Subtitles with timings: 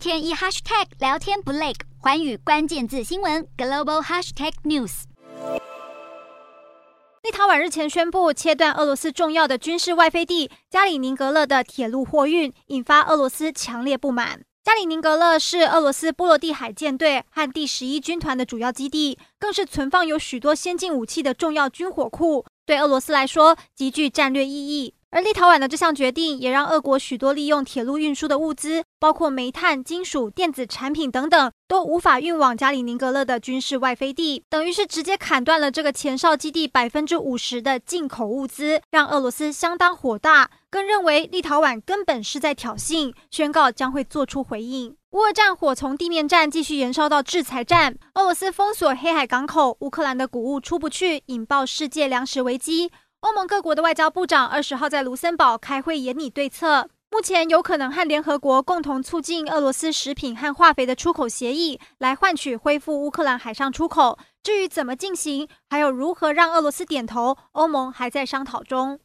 [0.00, 5.02] 天一 hashtag 聊天不累，寰宇关键字新闻 global hashtag news。
[7.22, 14.40] 立陶宛日前宣布切断俄罗斯重要的军事外飞地加里宁格勒的铁路货运，引发俄罗斯强烈不满。
[14.64, 24.94] 加里宁格勒是俄罗斯波罗的海舰队和第十一军团的主要基地，更是存放有许多先进武器的重要军火库，对俄罗斯来说极具战略意义。
[25.10, 44.96] 而立陶宛的这项决定，也让俄国许多利用铁路运输的物资，包括煤炭、金属、电子产品等等，都无法运往加里宁格勒的军事外飞地，等于是直接砍断了这个前哨基地百分之五十的进口物资，让俄罗斯相当火大，更认为立陶宛根本是在挑衅，宣告将会做出回应。
[45.10, 52.92] 乌俄战火从地面战继续延烧到制裁战，俄罗斯封锁黑海港口，乌克兰的谷物出不去，引爆世界粮食危机。
[53.20, 64.18] 欧盟各国的外交部长二十号在卢森堡开会研拟对策，目前有可能和联合国共同促进俄罗斯食品和化肥的出口协议，来换取恢复乌克兰海上出口。
[64.42, 69.00] 至于怎么进行，还有如何让俄罗斯点头，欧盟还在商讨中。